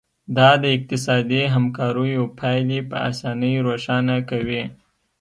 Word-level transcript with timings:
دا 0.37 0.49
د 0.63 0.65
اقتصادي 0.77 1.41
همکاریو 1.55 2.23
پایلې 2.39 2.79
په 2.89 2.97
اسانۍ 3.09 3.55
روښانه 3.67 4.15
کوي 4.29 4.63